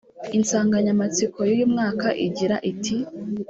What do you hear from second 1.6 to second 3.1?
mwaka igira iti